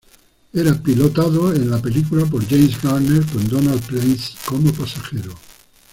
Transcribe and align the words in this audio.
Era 0.51 0.73
pilotado 0.73 1.53
en 1.53 1.69
la 1.69 1.79
película 1.79 2.25
por 2.25 2.43
James 2.49 2.81
Garner 2.81 3.23
con 3.27 3.47
Donald 3.47 3.83
Pleasence 3.85 4.31
como 4.47 4.71
pasajero. 4.73 5.35